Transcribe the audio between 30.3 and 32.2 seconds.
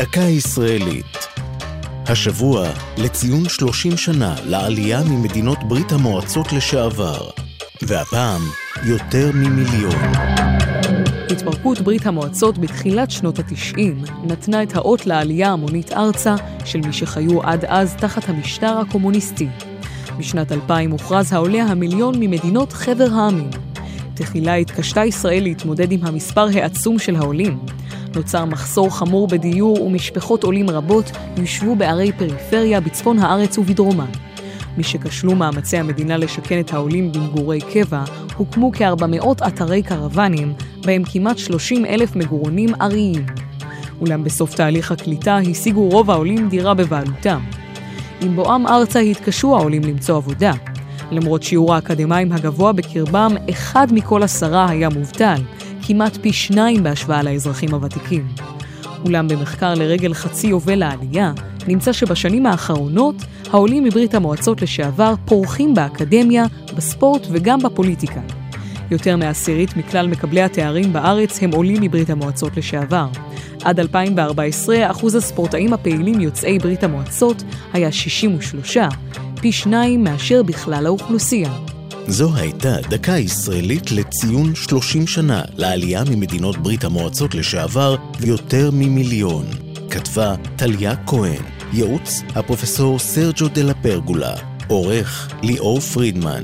עולים רבות יושבו בערי